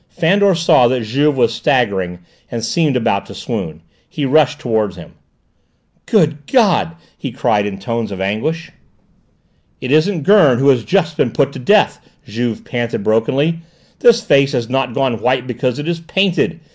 Fandor 0.09 0.55
saw 0.55 0.87
that 0.87 1.03
Juve 1.03 1.37
was 1.37 1.53
staggering 1.53 2.17
and 2.49 2.65
seemed 2.65 2.95
about 2.97 3.27
to 3.27 3.35
swoon. 3.35 3.81
He 4.09 4.25
rushed 4.25 4.57
towards 4.59 4.95
him. 4.95 5.11
"Good 6.07 6.47
God!" 6.47 6.95
he 7.15 7.31
cried 7.31 7.67
in 7.67 7.77
tones 7.77 8.11
of 8.11 8.19
anguish. 8.19 8.71
"It 9.79 9.91
isn't 9.91 10.23
Gurn 10.23 10.57
who 10.57 10.69
has 10.69 10.83
just 10.83 11.17
been 11.17 11.29
put 11.29 11.51
to 11.53 11.59
death!" 11.59 11.99
Juve 12.25 12.65
panted 12.65 13.03
brokenly. 13.03 13.59
"This 13.99 14.23
face 14.23 14.53
has 14.53 14.67
not 14.67 14.95
gone 14.95 15.21
white 15.21 15.45
because 15.45 15.77
it 15.77 15.87
is 15.87 15.99
painted! 15.99 16.61